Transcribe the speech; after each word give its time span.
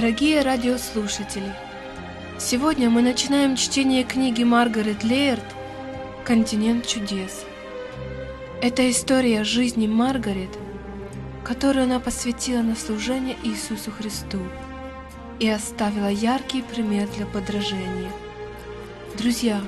Дорогие 0.00 0.40
радиослушатели, 0.40 1.52
сегодня 2.38 2.88
мы 2.88 3.02
начинаем 3.02 3.54
чтение 3.54 4.02
книги 4.02 4.42
Маргарет 4.42 5.04
Лейерт 5.04 5.44
«Континент 6.24 6.86
чудес». 6.86 7.44
Это 8.62 8.90
история 8.90 9.44
жизни 9.44 9.86
Маргарет, 9.86 10.48
которую 11.44 11.84
она 11.84 12.00
посвятила 12.00 12.62
на 12.62 12.76
служение 12.76 13.36
Иисусу 13.42 13.90
Христу 13.90 14.38
и 15.38 15.50
оставила 15.50 16.08
яркий 16.08 16.62
пример 16.62 17.06
для 17.18 17.26
подражения. 17.26 18.10
Друзья, 19.18 19.60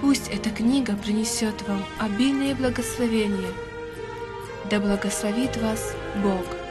пусть 0.00 0.28
эта 0.28 0.50
книга 0.50 0.94
принесет 0.94 1.60
вам 1.66 1.84
обильные 1.98 2.54
благословения. 2.54 3.50
Да 4.70 4.78
благословит 4.78 5.56
вас 5.56 5.92
Бог! 6.22 6.63